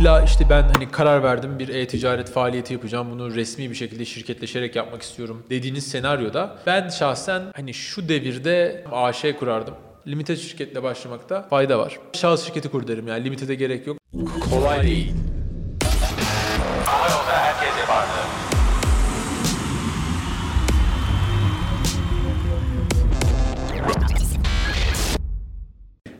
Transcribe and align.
İlla 0.00 0.22
işte 0.22 0.46
ben 0.50 0.62
hani 0.62 0.90
karar 0.90 1.22
verdim 1.22 1.58
bir 1.58 1.68
e-ticaret 1.68 2.30
faaliyeti 2.30 2.72
yapacağım. 2.72 3.10
Bunu 3.10 3.34
resmi 3.34 3.70
bir 3.70 3.74
şekilde 3.74 4.04
şirketleşerek 4.04 4.76
yapmak 4.76 5.02
istiyorum 5.02 5.42
dediğiniz 5.50 5.90
senaryoda 5.90 6.58
ben 6.66 6.88
şahsen 6.88 7.42
hani 7.56 7.74
şu 7.74 8.08
devirde 8.08 8.84
AŞ 8.92 9.24
kurardım. 9.38 9.74
Limited 10.06 10.36
şirketle 10.36 10.82
başlamakta 10.82 11.42
fayda 11.42 11.78
var. 11.78 11.98
Şahıs 12.12 12.44
şirketi 12.44 12.68
kur 12.68 12.86
derim 12.86 13.08
yani 13.08 13.24
limited'e 13.24 13.54
gerek 13.54 13.86
yok. 13.86 13.98
Kolay 14.50 14.82
değil. 14.82 15.12
Hava 16.84 17.08
yolda 17.08 17.32
herkes 17.32 17.80
yapardı. 17.80 18.10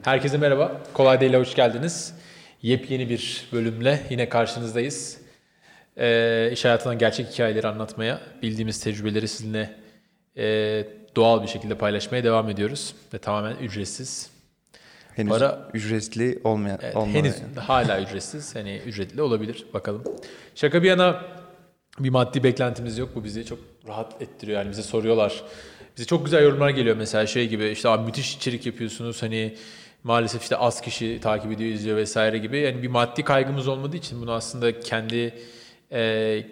Herkese 0.03 0.39
merhaba. 0.39 0.81
Kolay 0.95 1.21
Değil'e 1.21 1.39
hoş 1.39 1.55
geldiniz. 1.55 2.21
Yepyeni 2.63 3.09
bir 3.09 3.49
bölümle 3.53 4.01
yine 4.11 4.29
karşınızdayız. 4.29 5.19
Ee, 5.99 6.51
iş 6.53 6.65
hayatından 6.65 6.99
gerçek 6.99 7.27
hikayeleri 7.33 7.67
anlatmaya, 7.69 8.21
bildiğimiz 8.43 8.81
tecrübeleri 8.81 9.29
sizinle 9.29 9.75
e, 10.37 10.45
doğal 11.17 11.43
bir 11.43 11.49
şekilde 11.49 11.75
paylaşmaya 11.75 12.25
devam 12.25 12.51
ediyoruz. 12.51 12.95
Ve 13.15 13.19
tamamen 13.19 13.57
ücretsiz. 13.57 14.31
Henüz 15.17 15.31
Para- 15.33 15.71
ücretli 15.75 16.41
olmayan. 16.45 16.79
Evet, 16.83 16.97
henüz 16.97 17.35
yani. 17.41 17.67
hala 17.67 18.01
ücretsiz. 18.01 18.55
Hani 18.57 18.77
ücretli 18.87 19.23
olabilir. 19.23 19.67
Bakalım. 19.75 20.05
Şaka 20.55 20.83
bir 20.83 20.89
yana 20.89 21.25
bir 21.99 22.11
maddi 22.11 22.45
beklentimiz 22.45 22.99
yok. 22.99 23.11
Bu 23.15 23.25
bizi 23.25 23.45
çok 23.45 23.59
rahat 23.89 24.23
ettiriyor. 24.23 24.59
Yani 24.59 24.71
bize 24.71 24.83
soruyorlar. 24.83 25.43
Bize 25.97 26.07
çok 26.07 26.25
güzel 26.25 26.43
yorumlar 26.43 26.71
geliyor 26.71 26.97
mesela 26.97 27.27
şey 27.27 27.49
gibi 27.49 27.69
işte 27.69 27.89
abi 27.89 28.05
müthiş 28.07 28.37
içerik 28.37 28.67
yapıyorsunuz 28.67 29.23
hani 29.23 29.57
maalesef 30.05 30.43
işte 30.43 30.57
az 30.57 30.81
kişi 30.81 31.21
takip 31.23 31.53
ediyor 31.53 31.71
izliyor 31.71 31.97
vesaire 31.97 32.39
gibi. 32.39 32.59
Yani 32.59 32.83
bir 32.83 32.89
maddi 32.89 33.25
kaygımız 33.25 33.69
olmadığı 33.69 33.97
için 33.97 34.23
bunu 34.23 34.33
aslında 34.33 34.81
kendi 34.81 35.35
e, 35.93 36.43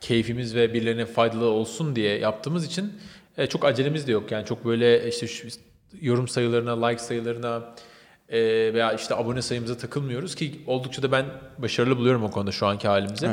keyfimiz 0.00 0.54
ve 0.54 0.74
birilerine 0.74 1.06
faydalı 1.06 1.46
olsun 1.46 1.96
diye 1.96 2.18
yaptığımız 2.18 2.66
için 2.66 2.92
e, 3.38 3.46
çok 3.46 3.64
acelemiz 3.64 4.06
de 4.06 4.12
yok. 4.12 4.32
Yani 4.32 4.46
çok 4.46 4.64
böyle 4.64 5.08
işte 5.08 5.26
şu 5.26 5.48
yorum 6.00 6.28
sayılarına, 6.28 6.86
like 6.86 7.02
sayılarına 7.02 7.62
e, 8.28 8.40
veya 8.74 8.92
işte 8.92 9.14
abone 9.14 9.42
sayımıza 9.42 9.76
takılmıyoruz 9.76 10.34
ki 10.34 10.60
oldukça 10.66 11.02
da 11.02 11.12
ben 11.12 11.26
başarılı 11.58 11.96
buluyorum 11.96 12.24
o 12.24 12.30
konuda 12.30 12.52
şu 12.52 12.66
anki 12.66 12.88
halimizi. 12.88 13.26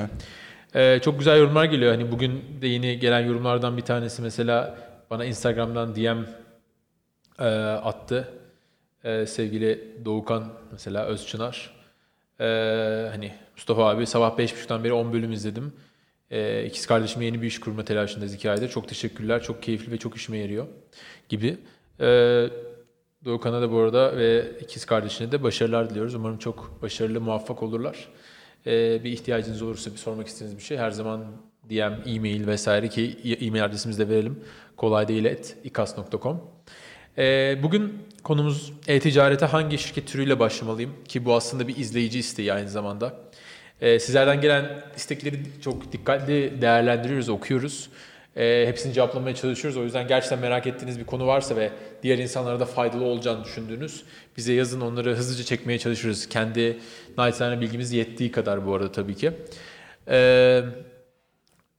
E, 0.76 1.00
çok 1.00 1.20
güzel 1.20 1.38
yorumlar 1.38 1.66
geliyor. 1.66 1.92
Hani 1.92 2.12
bugün 2.12 2.44
de 2.62 2.67
yeni 2.67 3.00
gelen 3.00 3.20
yorumlardan 3.20 3.78
bir 3.78 3.82
tanesi 3.82 4.22
mesela 4.22 4.78
bana 5.10 5.26
Instagram'dan 5.26 5.95
DM 5.95 6.26
e, 7.40 7.45
attı. 7.60 8.39
E, 9.03 9.25
sevgili 9.25 9.95
Doğukan 10.05 10.53
mesela 10.72 11.05
Özçınar. 11.05 11.75
E, 12.39 12.45
hani 13.11 13.31
Mustafa 13.55 13.89
abi 13.89 14.05
sabah 14.05 14.38
5.30'dan 14.38 14.83
beri 14.83 14.94
10 14.94 15.14
bölüm 15.14 15.31
izledim. 15.31 15.73
E, 16.31 16.66
ikiz 16.66 16.88
kardeşime 16.88 17.25
yeni 17.25 17.42
bir 17.42 17.47
iş 17.47 17.59
kurma 17.59 17.86
telaşındayız 17.86 18.45
aydır. 18.45 18.70
Çok 18.70 18.88
teşekkürler. 18.88 19.44
Çok 19.44 19.64
keyifli 19.64 19.92
ve 19.92 19.97
çok 19.97 20.16
işime 20.16 20.38
yarıyor 20.38 20.67
gibi. 21.30 21.58
E, 22.00 22.05
Doğukan'a 23.25 23.61
da 23.61 23.72
bu 23.72 23.80
arada 23.80 24.17
ve 24.17 24.52
ikiz 24.61 24.86
kardeşine 24.86 25.31
de 25.31 25.44
başarılar 25.44 25.89
diliyoruz. 25.89 26.16
Umarım 26.16 26.38
çok 26.38 26.81
başarılı, 26.81 27.22
muvaffak 27.22 27.64
olurlar. 27.64 28.08
E, 28.66 29.03
bir 29.03 29.11
ihtiyacınız 29.11 29.61
olursa 29.61 29.92
bir 29.92 29.97
sormak 29.97 30.27
istediğiniz 30.27 30.58
bir 30.58 30.64
şey 30.64 30.77
her 30.77 30.92
zaman 30.92 31.25
DM, 31.70 32.09
e-mail 32.09 32.47
vesaire 32.47 32.89
ki 32.89 33.17
e-mail 33.42 33.66
adresimizi 33.66 34.00
de 34.00 34.09
verelim. 34.09 34.44
Kolay 34.77 35.08
değil 35.08 35.25
et 35.25 35.58
ikas.com. 35.64 36.42
Ee, 37.18 37.58
bugün 37.64 37.94
konumuz 38.24 38.74
e-ticarete 38.88 39.46
hangi 39.46 39.78
şirket 39.78 40.08
türüyle 40.08 40.40
başlamalıyım 40.40 40.96
ki 41.08 41.26
bu 41.26 41.36
aslında 41.36 41.68
bir 41.68 41.78
izleyici 41.78 42.20
isteği 42.20 42.54
aynı 42.54 42.70
zamanda. 42.70 43.14
Ee, 43.82 44.00
sizlerden 44.00 44.42
gelen 44.42 44.84
istekleri 44.96 45.40
çok 45.62 45.92
dikkatli 45.92 46.62
değerlendiriyoruz, 46.62 47.30
okuyoruz. 47.30 47.90
Ee, 48.36 48.66
hepsini 48.68 48.94
cevaplamaya 48.94 49.36
çalışıyoruz. 49.36 49.78
O 49.78 49.84
yüzden 49.84 50.08
gerçekten 50.08 50.40
merak 50.40 50.68
ettiğiniz 50.68 51.00
bir 51.00 51.06
konu 51.06 51.28
varsa 51.28 51.56
ve 51.56 51.72
diğer 52.04 52.17
insanlara 52.17 52.60
da 52.60 52.66
faydalı 52.66 53.04
olacağını 53.04 53.44
düşündüğünüz 53.44 54.04
bize 54.38 54.54
yazın 54.54 54.82
onları 54.82 55.16
hızlıca 55.16 55.44
çekmeye 55.44 55.80
çalışırız. 55.80 56.30
Kendi 56.30 56.80
naçizane 57.17 57.62
bilgimiz 57.62 57.92
yettiği 57.94 58.32
kadar 58.32 58.66
bu 58.66 58.76
arada 58.76 58.92
tabii 58.92 59.16
ki. 59.16 59.32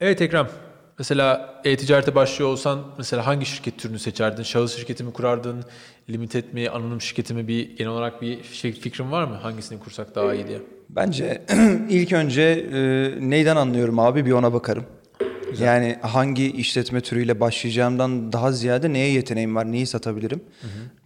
Evet 0.00 0.20
Ekrem. 0.20 0.48
Mesela 1.00 1.54
e-ticarete 1.64 2.14
başlıyor 2.14 2.50
olsan 2.50 2.80
mesela 2.98 3.26
hangi 3.26 3.46
şirket 3.46 3.78
türünü 3.78 3.98
seçerdin? 3.98 4.42
Şahıs 4.42 4.76
şirketi 4.76 5.04
mi 5.04 5.12
kurardın? 5.12 5.64
Limited 6.10 6.52
mi? 6.52 6.70
Anonim 6.70 7.00
şirketi 7.00 7.34
mi? 7.34 7.48
Bir 7.48 7.76
genel 7.76 7.92
olarak 7.92 8.22
bir 8.22 8.42
şey, 8.42 8.72
fikrin 8.72 9.10
var 9.10 9.24
mı? 9.24 9.34
Hangisini 9.34 9.78
kursak 9.78 10.14
daha 10.14 10.34
iyi 10.34 10.46
diye. 10.46 10.58
Bence 10.90 11.42
ilk 11.90 12.12
önce 12.12 12.42
e, 12.42 12.78
neyden 13.30 13.56
anlıyorum 13.56 13.98
abi 13.98 14.26
bir 14.26 14.32
ona 14.32 14.52
bakarım. 14.52 14.84
Yani 15.60 15.98
hangi 16.02 16.52
işletme 16.52 17.00
türüyle 17.00 17.40
başlayacağımdan 17.40 18.32
daha 18.32 18.52
ziyade 18.52 18.92
neye 18.92 19.12
yeteneğim 19.12 19.56
var, 19.56 19.72
neyi 19.72 19.86
satabilirim? 19.86 20.40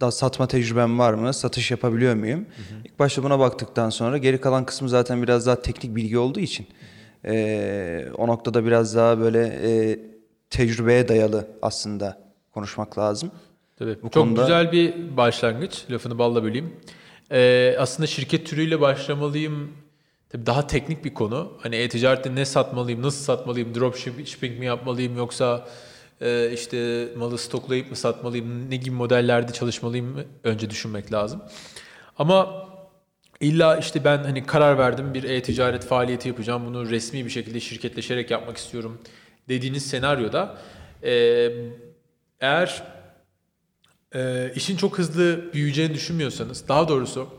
Daha 0.01 0.11
satma 0.11 0.47
tecrübem 0.47 0.99
var 0.99 1.13
mı? 1.13 1.33
Satış 1.33 1.71
yapabiliyor 1.71 2.15
muyum? 2.15 2.45
İlk 2.85 2.99
başta 2.99 3.23
buna 3.23 3.39
baktıktan 3.39 3.89
sonra 3.89 4.17
geri 4.17 4.41
kalan 4.41 4.65
kısmı 4.65 4.89
zaten 4.89 5.23
biraz 5.23 5.47
daha 5.47 5.61
teknik 5.61 5.95
bilgi 5.95 6.17
olduğu 6.17 6.39
için 6.39 6.67
e, 7.27 8.05
o 8.17 8.27
noktada 8.27 8.65
biraz 8.65 8.95
daha 8.95 9.19
böyle 9.19 9.47
e, 9.63 9.99
tecrübeye 10.49 11.07
dayalı 11.07 11.47
aslında 11.61 12.21
konuşmak 12.53 12.97
lazım. 12.97 13.31
Tabii. 13.79 13.95
Bu 13.97 14.09
Çok 14.09 14.13
konuda- 14.13 14.41
güzel 14.41 14.71
bir 14.71 15.17
başlangıç. 15.17 15.83
Lafını 15.91 16.17
balla 16.17 16.43
böleyim. 16.43 16.73
Ee, 17.31 17.75
aslında 17.79 18.07
şirket 18.07 18.47
türüyle 18.47 18.81
başlamalıyım. 18.81 19.71
Tabii 20.29 20.45
daha 20.45 20.67
teknik 20.67 21.05
bir 21.05 21.13
konu. 21.13 21.51
Hani 21.59 21.75
e-ticarette 21.75 22.35
ne 22.35 22.45
satmalıyım, 22.45 23.01
nasıl 23.01 23.23
satmalıyım, 23.23 23.75
dropshipping 23.75 24.59
mi 24.59 24.65
yapmalıyım 24.65 25.17
yoksa 25.17 25.67
e, 26.21 26.51
işte 26.53 27.07
malı 27.17 27.37
stoklayıp 27.37 27.89
mı 27.89 27.95
satmalıyım, 27.95 28.69
ne 28.69 28.75
gibi 28.75 28.95
modellerde 28.95 29.53
çalışmalıyım 29.53 30.23
önce 30.43 30.69
düşünmek 30.69 31.11
lazım. 31.13 31.41
Ama 32.17 32.65
illa 33.39 33.77
işte 33.77 34.03
ben 34.03 34.17
hani 34.17 34.45
karar 34.45 34.77
verdim 34.77 35.13
bir 35.13 35.23
e-ticaret 35.23 35.85
faaliyeti 35.85 36.27
yapacağım. 36.27 36.65
Bunu 36.65 36.89
resmi 36.89 37.25
bir 37.25 37.29
şekilde 37.29 37.59
şirketleşerek 37.59 38.31
yapmak 38.31 38.57
istiyorum 38.57 39.01
dediğiniz 39.49 39.85
senaryoda 39.85 40.57
e, 41.03 41.51
eğer 42.39 42.83
e, 44.15 44.51
işin 44.55 44.77
çok 44.77 44.97
hızlı 44.97 45.53
büyüyeceğini 45.53 45.93
düşünmüyorsanız, 45.93 46.67
daha 46.67 46.87
doğrusu 46.87 47.29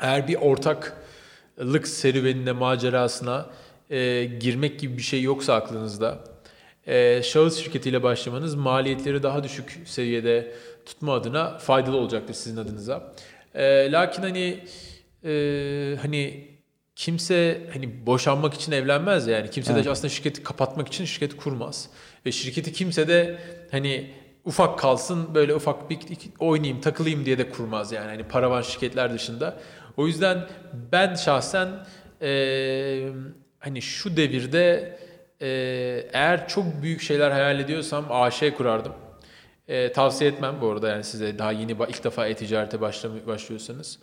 eğer 0.00 0.28
bir 0.28 0.34
ortaklık 0.34 1.88
serüvenine, 1.88 2.52
macerasına 2.52 3.46
e, 3.90 4.24
girmek 4.24 4.80
gibi 4.80 4.96
bir 4.96 5.02
şey 5.02 5.22
yoksa 5.22 5.54
aklınızda, 5.54 6.24
e, 6.86 7.22
şahıs 7.22 7.58
şirketiyle 7.58 8.02
başlamanız 8.02 8.54
maliyetleri 8.54 9.22
daha 9.22 9.44
düşük 9.44 9.82
seviyede 9.84 10.54
tutma 10.86 11.14
adına 11.14 11.58
faydalı 11.58 11.96
olacaktır 11.96 12.34
sizin 12.34 12.56
adınıza. 12.56 13.14
E, 13.54 13.92
lakin 13.92 14.22
hani 14.22 14.64
e, 15.24 15.96
hani 16.02 16.48
kimse 16.96 17.60
hani 17.72 18.06
boşanmak 18.06 18.54
için 18.54 18.72
evlenmez 18.72 19.26
yani. 19.26 19.50
Kimse 19.50 19.84
de 19.84 19.90
aslında 19.90 20.08
şirketi 20.08 20.42
kapatmak 20.42 20.88
için 20.88 21.04
şirketi 21.04 21.36
kurmaz. 21.36 21.90
Ve 22.26 22.32
şirketi 22.32 22.72
kimse 22.72 23.08
de 23.08 23.38
hani 23.70 24.10
ufak 24.44 24.78
kalsın 24.78 25.34
böyle 25.34 25.54
ufak 25.54 25.90
bir 25.90 25.98
oynayayım 26.38 26.80
takılayım 26.80 27.24
diye 27.24 27.38
de 27.38 27.50
kurmaz 27.50 27.92
yani. 27.92 28.06
Hani 28.06 28.22
paravan 28.24 28.62
şirketler 28.62 29.12
dışında. 29.12 29.58
O 29.96 30.06
yüzden 30.06 30.46
ben 30.92 31.14
şahsen 31.14 31.68
eee, 32.22 33.08
hani 33.58 33.82
şu 33.82 34.16
devirde 34.16 34.98
eee, 35.40 36.08
eğer 36.12 36.48
çok 36.48 36.82
büyük 36.82 37.00
şeyler 37.02 37.30
hayal 37.30 37.60
ediyorsam 37.60 38.04
AŞ 38.10 38.42
kurardım. 38.56 38.92
Eee, 39.68 39.92
tavsiye 39.92 40.30
etmem 40.30 40.56
bu 40.60 40.70
arada 40.70 40.88
yani 40.88 41.04
size 41.04 41.38
daha 41.38 41.52
yeni 41.52 41.72
ilk 41.72 42.04
defa 42.04 42.26
e-ticarete 42.26 42.80
başlıyorsanız. 43.26 43.98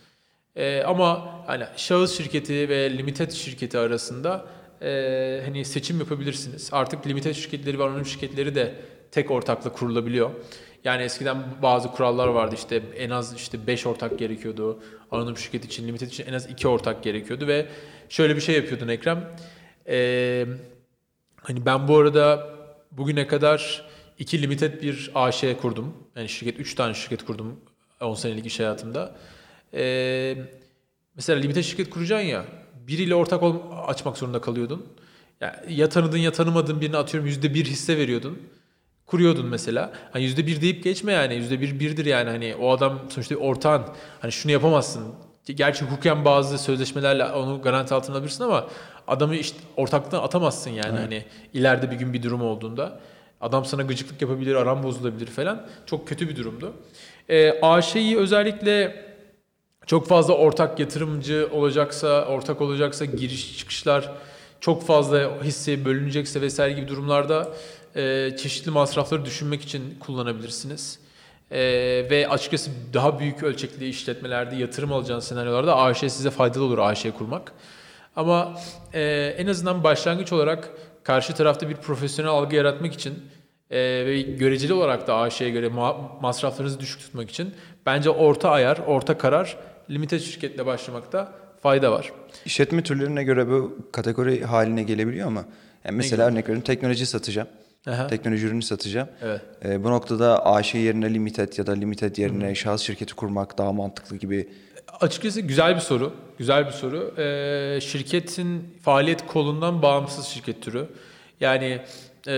Ee, 0.58 0.84
ama 0.84 1.36
hani 1.48 1.64
şahıs 1.76 2.18
şirketi 2.18 2.70
ve 2.70 2.98
limited 2.98 3.32
şirketi 3.32 3.78
arasında 3.78 4.46
e, 4.82 5.42
hani 5.46 5.66
seçim 5.66 6.00
yapabilirsiniz. 6.00 6.70
Artık 6.72 7.08
limited 7.08 7.34
şirketleri 7.34 7.80
ve 7.80 7.84
anonim 7.84 8.06
şirketleri 8.06 8.56
de 8.56 8.76
tek 9.12 9.32
ortakla 9.32 9.74
kurulabiliyor. 9.74 10.32
Yani 10.84 11.04
eskiden 11.04 11.44
bazı 11.62 11.92
kurallar 11.92 12.28
vardı 12.28 12.56
işte 12.56 12.82
en 12.98 13.10
az 13.10 13.36
işte 13.36 13.68
5 13.68 13.86
ortak 13.86 14.20
gerekiyordu. 14.20 14.80
Anonim 15.12 15.38
şirket 15.38 15.66
için, 15.66 15.88
limited 15.88 16.08
için 16.08 16.26
en 16.26 16.34
az 16.34 16.50
2 16.50 16.68
ortak 16.68 17.04
gerekiyordu 17.04 17.48
ve 17.48 17.66
şöyle 18.10 18.36
bir 18.36 18.42
şey 18.42 18.56
yapıyordun 18.56 18.88
Ekrem. 18.88 19.30
Ee, 19.88 20.46
hani 21.42 21.66
ben 21.66 21.88
bu 21.88 21.98
arada 21.98 22.50
bugüne 22.92 23.28
kadar 23.28 23.86
iki 24.20 24.42
limited 24.42 24.82
bir 24.82 25.12
AŞ 25.16 25.44
kurdum. 25.62 25.94
Yani 26.16 26.30
şirket, 26.30 26.60
3 26.60 26.76
tane 26.76 26.94
şirket 26.94 27.26
kurdum 27.26 27.60
10 28.02 28.14
senelik 28.14 28.46
iş 28.46 28.60
hayatımda. 28.60 29.16
Ee, 29.78 30.38
mesela 31.16 31.40
limited 31.40 31.64
şirket 31.64 31.90
kuracaksın 31.90 32.28
ya 32.28 32.46
biriyle 32.88 33.16
ortak 33.16 33.44
ol, 33.44 33.56
açmak 33.88 34.18
zorunda 34.18 34.42
kalıyordun. 34.42 34.86
Ya, 35.42 35.64
ya 35.70 35.90
tanıdığın 35.90 36.18
ya 36.18 36.32
tanımadığın 36.32 36.82
birine 36.82 36.98
atıyorum 36.98 37.28
yüzde 37.28 37.54
bir 37.54 37.66
hisse 37.66 37.98
veriyordun. 37.98 38.40
Kuruyordun 39.06 39.46
mesela. 39.46 39.94
Hani 40.14 40.24
yüzde 40.24 40.48
bir 40.48 40.62
deyip 40.62 40.84
geçme 40.84 41.12
yani. 41.12 41.36
Yüzde 41.36 41.62
bir 41.62 41.80
birdir 41.80 42.06
yani. 42.06 42.30
Hani 42.30 42.56
o 42.56 42.72
adam 42.72 43.00
sonuçta 43.10 43.36
ortağın. 43.36 43.84
Hani 44.20 44.32
şunu 44.32 44.52
yapamazsın. 44.52 45.04
Gerçi 45.46 45.86
hukuken 45.86 46.26
bazı 46.26 46.58
sözleşmelerle 46.58 47.26
onu 47.26 47.62
garanti 47.62 47.94
altına 47.94 48.16
alabilirsin 48.16 48.44
ama 48.44 48.68
adamı 49.08 49.36
işte 49.36 49.58
ortaklıktan 49.76 50.24
atamazsın 50.24 50.72
yani 50.72 51.00
hani 51.00 51.26
ileride 51.54 51.92
bir 51.92 51.96
gün 51.96 52.14
bir 52.14 52.24
durum 52.24 52.42
olduğunda. 52.42 53.00
Adam 53.42 53.66
sana 53.66 53.82
gıcıklık 53.82 54.22
yapabilir, 54.22 54.56
aram 54.56 54.84
bozulabilir 54.84 55.28
falan. 55.28 55.68
Çok 55.86 56.08
kötü 56.08 56.30
bir 56.30 56.36
durumdu. 56.36 56.74
Ee, 57.30 57.60
AŞ'yi 57.62 58.18
özellikle 58.18 59.06
çok 59.88 60.08
fazla 60.08 60.34
ortak 60.34 60.80
yatırımcı 60.80 61.50
olacaksa, 61.52 62.26
ortak 62.26 62.62
olacaksa 62.62 63.06
giriş 63.06 63.58
çıkışlar 63.58 64.12
çok 64.60 64.84
fazla 64.84 65.44
hisse 65.44 65.86
bölünecekse 65.86 66.42
vesaire 66.42 66.74
gibi 66.74 66.88
durumlarda 66.88 67.50
e, 67.96 68.32
çeşitli 68.38 68.72
masrafları 68.72 69.26
düşünmek 69.26 69.62
için 69.62 70.00
kullanabilirsiniz. 70.00 71.00
E, 71.52 71.60
ve 72.12 72.28
açıkçası 72.30 72.72
daha 72.94 73.20
büyük 73.20 73.44
ölçekli 73.44 73.90
işletmelerde 73.90 74.56
yatırım 74.56 74.94
alacağınız 74.94 75.24
senaryolarda 75.28 75.78
AŞ 75.78 75.98
size 75.98 76.30
faydalı 76.30 76.64
olur 76.64 76.78
AŞ 76.78 77.06
kurmak. 77.18 77.52
Ama 78.16 78.60
e, 78.94 79.36
en 79.38 79.48
azından 79.48 79.84
başlangıç 79.84 80.34
olarak 80.34 80.70
karşı 81.04 81.34
tarafta 81.36 81.70
bir 81.70 81.76
profesyonel 81.76 82.32
algı 82.32 82.56
yaratmak 82.56 82.94
için 82.94 83.14
e, 83.72 83.78
ve 83.80 84.22
göreceli 84.22 84.74
olarak 84.74 85.08
da 85.08 85.16
AŞ'ye 85.16 85.50
göre 85.50 85.68
ma- 85.68 86.22
masraflarınızı 86.22 86.80
düşük 86.80 87.00
tutmak 87.00 87.30
için 87.30 87.54
bence 87.86 88.10
orta 88.10 88.50
ayar, 88.50 88.78
orta 88.88 89.18
karar 89.18 89.58
limited 89.90 90.20
şirketle 90.20 90.66
başlamakta 90.66 91.34
fayda 91.62 91.92
var. 91.92 92.12
İşletme 92.46 92.84
türlerine 92.84 93.24
göre 93.24 93.48
bu 93.48 93.78
kategori 93.92 94.46
haline 94.46 94.84
gelebiliyor 94.84 95.28
ama 95.28 95.46
yani 95.86 95.98
mesela 95.98 96.28
örnek 96.28 96.44
veriyorum 96.44 96.64
teknoloji 96.64 97.06
satacağım. 97.06 97.48
Aha. 97.88 98.08
Teknoloji 98.08 98.46
ürünü 98.46 98.62
satacağım. 98.62 99.10
Evet. 99.22 99.42
Ee, 99.66 99.84
bu 99.84 99.92
noktada 99.92 100.46
AŞ 100.46 100.76
yerine 100.76 101.14
limited 101.14 101.58
ya 101.58 101.68
da 101.68 101.72
limited 101.72 102.18
yerine 102.18 102.56
şahıs 102.56 102.82
şirketi 102.82 103.14
kurmak 103.14 103.58
daha 103.58 103.74
mantıklı 103.74 104.16
gibi. 104.18 104.50
Açıkçası 105.00 105.42
güzel 105.42 105.76
bir 105.76 105.82
soru. 105.82 106.14
Güzel 106.38 106.66
bir 106.66 106.72
soru. 106.72 107.14
Ee, 107.18 107.80
şirketin 107.82 108.78
faaliyet 108.82 109.28
kolundan 109.28 109.82
bağımsız 109.82 110.26
şirket 110.26 110.62
türü. 110.62 110.88
Yani 111.40 111.82
e, 112.28 112.34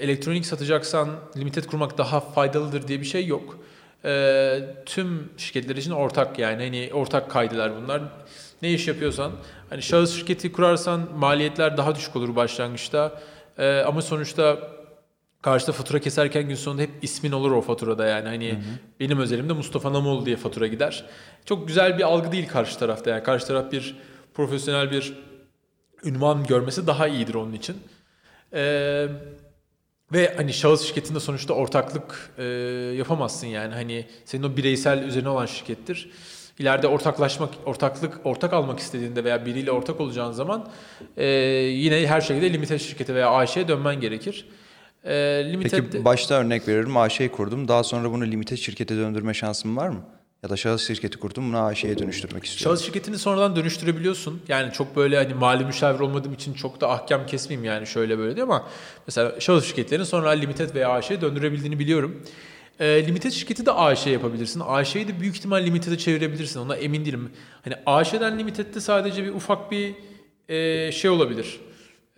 elektronik 0.00 0.46
satacaksan 0.46 1.08
limited 1.36 1.64
kurmak 1.64 1.98
daha 1.98 2.20
faydalıdır 2.20 2.88
diye 2.88 3.00
bir 3.00 3.06
şey 3.06 3.26
yok. 3.26 3.58
Ee, 4.04 4.60
tüm 4.86 5.30
şirketler 5.36 5.76
için 5.76 5.90
ortak 5.90 6.38
yani 6.38 6.62
hani 6.64 6.90
ortak 6.94 7.30
kaydeler 7.30 7.72
bunlar. 7.76 8.02
Ne 8.62 8.72
iş 8.72 8.88
yapıyorsan 8.88 9.32
hani 9.70 9.82
şahıs 9.82 10.16
şirketi 10.16 10.52
kurarsan 10.52 11.08
maliyetler 11.16 11.76
daha 11.76 11.94
düşük 11.94 12.16
olur 12.16 12.36
başlangıçta. 12.36 13.20
Ee, 13.58 13.82
ama 13.86 14.02
sonuçta 14.02 14.58
Karşıda 15.44 15.72
fatura 15.72 15.98
keserken 15.98 16.48
gün 16.48 16.54
sonunda 16.54 16.82
hep 16.82 16.90
ismin 17.02 17.32
olur 17.32 17.50
o 17.50 17.60
faturada 17.60 18.06
yani 18.06 18.28
hani 18.28 18.58
benim 19.00 19.18
özelimde 19.18 19.52
Mustafa 19.52 19.92
Namoğlu 19.92 20.26
diye 20.26 20.36
fatura 20.36 20.66
gider. 20.66 21.04
Çok 21.44 21.68
güzel 21.68 21.98
bir 21.98 22.02
algı 22.02 22.32
değil 22.32 22.48
karşı 22.48 22.78
tarafta 22.78 23.10
yani 23.10 23.22
karşı 23.22 23.46
taraf 23.46 23.72
bir 23.72 23.96
profesyonel 24.34 24.90
bir 24.90 25.14
ünvan 26.04 26.44
görmesi 26.44 26.86
daha 26.86 27.08
iyidir 27.08 27.34
onun 27.34 27.52
için. 27.52 27.76
Ee, 28.52 29.08
ve 30.14 30.34
hani 30.36 30.52
şahıs 30.52 30.86
şirketinde 30.86 31.20
sonuçta 31.20 31.54
ortaklık 31.54 32.30
e, 32.38 32.44
yapamazsın 32.96 33.46
yani 33.46 33.74
hani 33.74 34.06
senin 34.24 34.42
o 34.42 34.56
bireysel 34.56 35.02
üzerine 35.02 35.28
olan 35.28 35.46
şirkettir. 35.46 36.10
İleride 36.58 36.86
ortaklaşmak, 36.86 37.50
ortaklık, 37.66 38.20
ortak 38.24 38.52
almak 38.52 38.78
istediğinde 38.78 39.24
veya 39.24 39.46
biriyle 39.46 39.70
ortak 39.70 40.00
olacağın 40.00 40.32
zaman 40.32 40.68
e, 41.16 41.26
yine 41.26 42.06
her 42.06 42.20
şekilde 42.20 42.52
limited 42.52 42.78
şirkete 42.78 43.14
veya 43.14 43.30
AŞ'ye 43.30 43.68
dönmen 43.68 44.00
gerekir. 44.00 44.48
E, 45.04 45.12
limited 45.52 45.84
Peki 45.92 46.04
başta 46.04 46.34
örnek 46.34 46.68
veriyorum 46.68 46.96
AŞ'yi 46.96 47.28
kurdum. 47.28 47.68
Daha 47.68 47.84
sonra 47.84 48.10
bunu 48.10 48.26
limited 48.26 48.56
şirkete 48.56 48.96
döndürme 48.96 49.34
şansım 49.34 49.76
var 49.76 49.88
mı? 49.88 50.04
Ya 50.44 50.50
da 50.50 50.56
şahıs 50.56 50.86
şirketi 50.86 51.18
kurdum 51.18 51.48
bunu 51.48 51.64
AŞ'ye 51.64 51.98
dönüştürmek 51.98 52.44
istiyorum. 52.44 52.76
Şahıs 52.76 52.86
şirketini 52.86 53.18
sonradan 53.18 53.56
dönüştürebiliyorsun. 53.56 54.42
Yani 54.48 54.72
çok 54.72 54.96
böyle 54.96 55.16
hani 55.16 55.34
mali 55.34 55.64
müşavir 55.64 56.00
olmadığım 56.00 56.32
için 56.32 56.54
çok 56.54 56.80
da 56.80 56.90
ahkam 56.90 57.26
kesmeyeyim 57.26 57.64
yani 57.64 57.86
şöyle 57.86 58.18
böyle 58.18 58.36
diye 58.36 58.44
ama 58.44 58.68
mesela 59.06 59.40
şahıs 59.40 59.66
şirketlerini 59.66 60.06
sonra 60.06 60.30
limited 60.30 60.74
veya 60.74 60.90
AŞ'ye 60.90 61.20
döndürebildiğini 61.20 61.78
biliyorum. 61.78 62.22
E, 62.80 63.06
limited 63.06 63.30
şirketi 63.30 63.66
de 63.66 63.72
AŞ 63.72 64.06
yapabilirsin. 64.06 64.62
AŞ'yi 64.66 65.08
de 65.08 65.20
büyük 65.20 65.36
ihtimal 65.36 65.66
limited'e 65.66 65.98
çevirebilirsin. 65.98 66.60
Ona 66.60 66.76
emin 66.76 67.04
değilim. 67.04 67.30
Hani 67.64 67.74
AŞ'den 67.86 68.38
limited'de 68.38 68.80
sadece 68.80 69.24
bir 69.24 69.30
ufak 69.30 69.70
bir 69.70 69.94
e, 70.48 70.92
şey 70.92 71.10
olabilir. 71.10 71.60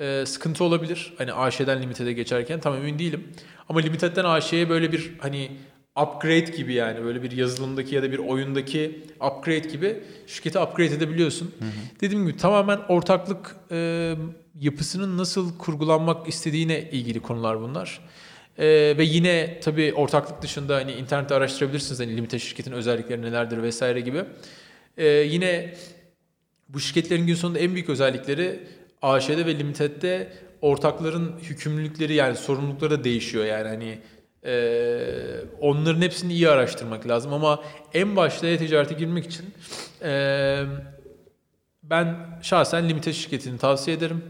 E, 0.00 0.26
sıkıntı 0.26 0.64
olabilir. 0.64 1.14
Hani 1.18 1.32
AŞ'den 1.32 1.82
limited'e 1.82 2.12
geçerken 2.12 2.60
tam 2.60 2.74
emin 2.74 2.98
değilim. 2.98 3.32
Ama 3.68 3.80
limited'den 3.80 4.24
AŞ'ye 4.24 4.68
böyle 4.68 4.92
bir 4.92 5.12
hani 5.18 5.50
upgrade 6.02 6.56
gibi 6.56 6.74
yani 6.74 7.04
böyle 7.04 7.22
bir 7.22 7.30
yazılımdaki 7.30 7.94
ya 7.94 8.02
da 8.02 8.12
bir 8.12 8.18
oyundaki 8.18 9.02
upgrade 9.14 9.68
gibi 9.68 10.02
şirketi 10.26 10.58
upgrade 10.58 10.94
edebiliyorsun. 10.94 11.54
Dediğim 12.00 12.26
gibi 12.26 12.36
tamamen 12.36 12.78
ortaklık 12.88 13.56
e, 13.70 14.14
yapısının 14.60 15.18
nasıl 15.18 15.58
kurgulanmak 15.58 16.28
istediğine 16.28 16.90
ilgili 16.90 17.20
konular 17.20 17.60
bunlar. 17.60 18.00
E, 18.58 18.66
ve 18.98 19.04
yine 19.04 19.60
tabii 19.60 19.94
ortaklık 19.94 20.42
dışında 20.42 20.76
hani 20.76 20.92
internette 20.92 21.34
araştırabilirsiniz 21.34 22.00
hani 22.00 22.16
limited 22.16 22.38
şirketin 22.38 22.72
özellikleri 22.72 23.22
nelerdir 23.22 23.62
vesaire 23.62 24.00
gibi. 24.00 24.24
E, 24.96 25.06
yine 25.06 25.74
bu 26.68 26.80
şirketlerin 26.80 27.26
gün 27.26 27.34
sonunda 27.34 27.58
en 27.58 27.74
büyük 27.74 27.88
özellikleri 27.88 28.60
AŞ'de 29.02 29.46
ve 29.46 29.58
Limited'de 29.58 30.32
ortakların 30.62 31.32
hükümlülükleri 31.42 32.14
yani 32.14 32.36
sorumlulukları 32.36 32.90
da 32.90 33.04
değişiyor 33.04 33.44
yani 33.44 33.68
hani 33.68 33.98
e, 34.46 35.06
onların 35.60 36.02
hepsini 36.02 36.32
iyi 36.32 36.48
araştırmak 36.48 37.08
lazım 37.08 37.32
ama 37.32 37.62
en 37.94 38.16
başta 38.16 38.46
e-ticarete 38.46 38.94
girmek 38.94 39.26
için 39.26 39.54
e, 40.02 40.62
ben 41.82 42.16
şahsen 42.42 42.88
Limited 42.88 43.12
şirketini 43.12 43.58
tavsiye 43.58 43.96
ederim. 43.96 44.24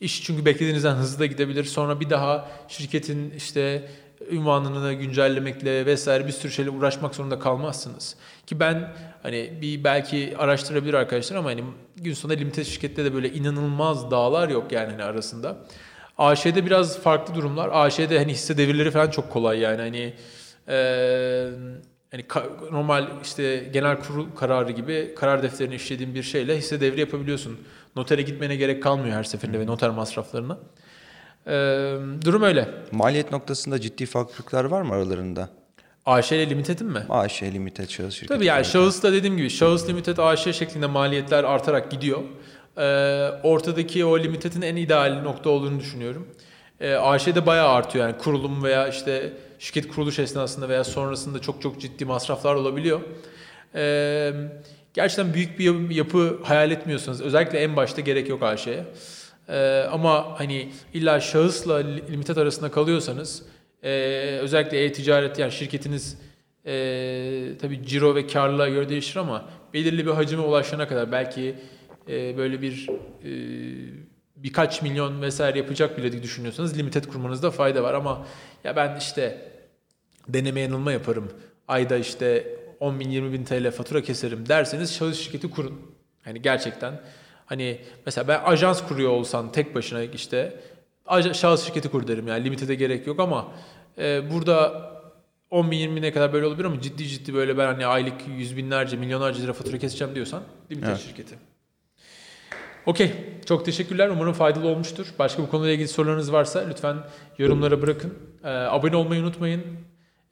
İş 0.00 0.22
çünkü 0.22 0.44
beklediğinizden 0.44 0.94
hızlı 0.94 1.18
da 1.18 1.26
gidebilir. 1.26 1.64
Sonra 1.64 2.00
bir 2.00 2.10
daha 2.10 2.48
şirketin 2.68 3.30
işte 3.30 3.88
ünvanını 4.30 4.92
güncellemekle 4.92 5.86
vesaire 5.86 6.26
bir 6.26 6.32
sürü 6.32 6.52
şeyle 6.52 6.70
uğraşmak 6.70 7.14
zorunda 7.14 7.38
kalmazsınız. 7.38 8.16
Ki 8.46 8.60
ben 8.60 8.92
hani 9.22 9.58
bir 9.62 9.84
belki 9.84 10.34
araştırabilir 10.38 10.94
arkadaşlar 10.94 11.36
ama 11.36 11.50
hani 11.50 11.64
gün 11.96 12.14
sonunda 12.14 12.38
limited 12.38 12.64
şirkette 12.64 13.04
de 13.04 13.14
böyle 13.14 13.32
inanılmaz 13.32 14.10
dağlar 14.10 14.48
yok 14.48 14.72
yani 14.72 14.90
hani 14.90 15.04
arasında. 15.04 15.56
AŞ'de 16.18 16.66
biraz 16.66 16.98
farklı 16.98 17.34
durumlar. 17.34 17.70
AŞ'de 17.72 18.18
hani 18.18 18.32
hisse 18.32 18.56
devirleri 18.56 18.90
falan 18.90 19.10
çok 19.10 19.30
kolay 19.32 19.58
yani 19.58 19.80
hani 19.80 20.12
eee 20.68 21.50
hani 22.10 22.24
normal 22.72 23.06
işte 23.22 23.68
genel 23.72 24.00
kurul 24.00 24.26
kararı 24.36 24.72
gibi 24.72 25.14
karar 25.16 25.42
defterini 25.42 25.74
işlediğin 25.74 26.14
bir 26.14 26.22
şeyle 26.22 26.56
hisse 26.58 26.80
devri 26.80 27.00
yapabiliyorsun. 27.00 27.58
Notere 27.96 28.22
gitmene 28.22 28.56
gerek 28.56 28.82
kalmıyor 28.82 29.16
her 29.16 29.24
seferinde 29.24 29.60
ve 29.60 29.66
noter 29.66 29.90
masraflarına. 29.90 30.58
Eee, 31.46 31.52
durum 32.24 32.42
öyle. 32.42 32.68
Maliyet 32.92 33.32
noktasında 33.32 33.80
ciddi 33.80 34.06
farklılıklar 34.06 34.64
var 34.64 34.82
mı 34.82 34.94
aralarında? 34.94 35.48
AŞ 36.06 36.32
ile 36.32 36.50
limitedin 36.50 36.86
mi? 36.86 37.06
AŞ, 37.10 37.42
limited, 37.42 37.88
şahıs 37.88 38.14
şirketi. 38.14 38.34
Tabii 38.34 38.44
yani 38.46 38.64
şahıs 38.64 39.02
da 39.02 39.12
dediğim 39.12 39.36
gibi 39.36 39.50
şahıs 39.50 39.88
limited 39.88 40.18
AŞ 40.18 40.56
şeklinde 40.56 40.86
maliyetler 40.86 41.44
artarak 41.44 41.90
gidiyor. 41.90 42.20
Ee, 42.78 43.30
ortadaki 43.42 44.04
o 44.04 44.18
limitedin 44.18 44.62
en 44.62 44.76
ideal 44.76 45.20
nokta 45.22 45.50
olduğunu 45.50 45.80
düşünüyorum. 45.80 46.28
Ee, 46.80 46.94
AŞ'de 46.94 47.46
bayağı 47.46 47.68
artıyor 47.68 48.06
yani 48.08 48.18
kurulum 48.18 48.64
veya 48.64 48.88
işte 48.88 49.32
şirket 49.58 49.88
kuruluş 49.88 50.18
esnasında 50.18 50.68
veya 50.68 50.84
sonrasında 50.84 51.38
çok 51.38 51.62
çok 51.62 51.80
ciddi 51.80 52.04
masraflar 52.04 52.54
olabiliyor. 52.54 53.00
Ee, 53.74 54.32
gerçekten 54.94 55.34
büyük 55.34 55.58
bir 55.58 55.90
yapı 55.90 56.38
hayal 56.42 56.70
etmiyorsanız 56.70 57.20
özellikle 57.20 57.58
en 57.58 57.76
başta 57.76 58.00
gerek 58.00 58.28
yok 58.28 58.42
AŞ'ye. 58.42 58.84
Ee, 59.48 59.86
ama 59.92 60.38
hani 60.40 60.68
illa 60.94 61.20
şahısla 61.20 61.76
li- 61.76 62.12
limited 62.12 62.36
arasında 62.36 62.70
kalıyorsanız 62.70 63.42
e, 63.82 63.90
özellikle 64.40 64.84
e-ticaret 64.84 65.38
yani 65.38 65.52
şirketiniz 65.52 66.18
e, 66.66 66.72
tabii 67.60 67.86
ciro 67.86 68.14
ve 68.14 68.26
karlılığa 68.26 68.68
göre 68.68 68.88
değişir 68.88 69.16
ama 69.16 69.44
belirli 69.74 70.06
bir 70.06 70.10
hacime 70.10 70.42
ulaşana 70.42 70.88
kadar 70.88 71.12
belki 71.12 71.54
e, 72.08 72.36
böyle 72.36 72.62
bir 72.62 72.88
e, 73.24 73.30
birkaç 74.36 74.82
milyon 74.82 75.22
vesaire 75.22 75.58
yapacak 75.58 75.98
bile 75.98 76.22
düşünüyorsanız 76.22 76.78
limited 76.78 77.04
kurmanızda 77.04 77.50
fayda 77.50 77.82
var 77.82 77.94
ama 77.94 78.26
ya 78.64 78.76
ben 78.76 78.96
işte 78.98 79.52
deneme 80.28 80.60
yanılma 80.60 80.92
yaparım. 80.92 81.32
Ayda 81.68 81.96
işte 81.96 82.46
10 82.80 83.00
bin 83.00 83.10
20 83.10 83.32
bin 83.32 83.44
TL 83.44 83.70
fatura 83.70 84.02
keserim 84.02 84.48
derseniz 84.48 84.94
şahıs 84.94 85.18
şirketi 85.20 85.50
kurun. 85.50 85.80
Hani 86.22 86.42
gerçekten 86.42 87.00
hani 87.46 87.80
mesela 88.06 88.28
ben 88.28 88.40
ajans 88.44 88.86
kuruyor 88.88 89.10
olsan 89.10 89.52
tek 89.52 89.74
başına 89.74 90.02
işte 90.02 90.60
şahıs 91.32 91.66
şirketi 91.66 91.88
kur 91.88 92.06
derim 92.06 92.28
yani 92.28 92.44
limitede 92.44 92.74
gerek 92.74 93.06
yok 93.06 93.20
ama 93.20 93.52
e, 93.98 94.30
burada 94.32 94.90
10 95.50 95.70
bin 95.70 95.76
20 95.76 95.96
bine 95.96 96.12
kadar 96.12 96.32
böyle 96.32 96.46
olabilir 96.46 96.64
ama 96.64 96.80
ciddi 96.80 97.06
ciddi 97.08 97.34
böyle 97.34 97.58
ben 97.58 97.66
hani 97.66 97.86
aylık 97.86 98.14
yüz 98.38 98.56
binlerce 98.56 98.96
milyonlarca 98.96 99.42
lira 99.42 99.52
fatura 99.52 99.78
keseceğim 99.78 100.14
diyorsan 100.14 100.42
limited 100.70 100.88
Evet. 100.88 101.00
şirketi. 101.00 101.34
Okey. 102.86 103.12
Çok 103.46 103.64
teşekkürler. 103.64 104.08
Umarım 104.08 104.32
faydalı 104.32 104.68
olmuştur. 104.68 105.06
Başka 105.18 105.42
bu 105.42 105.50
konuyla 105.50 105.72
ilgili 105.72 105.88
sorularınız 105.88 106.32
varsa 106.32 106.64
lütfen 106.68 106.96
yorumlara 107.38 107.82
bırakın. 107.82 108.14
Ee, 108.44 108.48
abone 108.48 108.96
olmayı 108.96 109.22
unutmayın. 109.22 109.62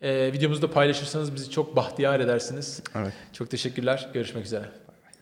Ee, 0.01 0.33
videomuzu 0.33 0.63
da 0.63 0.71
paylaşırsanız 0.71 1.35
bizi 1.35 1.51
çok 1.51 1.77
bahtiyar 1.77 2.21
edersiniz. 2.21 2.83
Evet. 2.95 3.13
Çok 3.33 3.51
teşekkürler. 3.51 4.09
Görüşmek 4.15 4.45
üzere. 4.45 4.65
Bay 4.89 4.97
bay. 5.05 5.13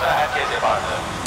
Herkese 0.00 0.66
vardı. 0.66 1.21